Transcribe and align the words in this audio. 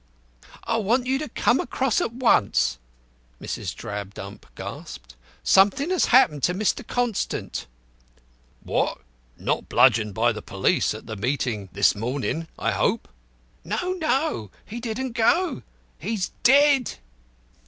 "I 0.63 0.77
want 0.77 1.05
you 1.05 1.19
to 1.19 1.29
come 1.29 1.59
across 1.59 2.01
at 2.01 2.11
once," 2.11 2.79
Mrs. 3.39 3.75
Drabdump 3.75 4.47
gasped. 4.55 5.15
"Something 5.43 5.91
has 5.91 6.05
happened 6.05 6.41
to 6.41 6.55
Mr. 6.55 6.81
Constant." 6.87 7.67
"What! 8.63 8.97
Not 9.37 9.69
bludgeoned 9.69 10.15
by 10.15 10.31
the 10.31 10.41
police 10.41 10.95
at 10.95 11.05
the 11.05 11.15
meeting 11.15 11.69
this 11.73 11.93
morning, 11.93 12.47
I 12.57 12.71
hope?" 12.71 13.09
"No, 13.63 13.93
no! 13.93 14.49
He 14.65 14.79
didn't 14.79 15.11
go. 15.11 15.61
He 15.99 16.15
is 16.15 16.31
dead." 16.41 16.93